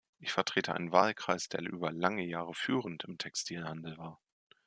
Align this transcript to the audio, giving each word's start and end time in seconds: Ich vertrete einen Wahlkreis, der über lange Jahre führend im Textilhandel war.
Ich 0.17 0.31
vertrete 0.31 0.73
einen 0.73 0.91
Wahlkreis, 0.91 1.47
der 1.47 1.61
über 1.61 1.91
lange 1.91 2.25
Jahre 2.25 2.55
führend 2.55 3.03
im 3.03 3.19
Textilhandel 3.19 3.99
war. 3.99 4.19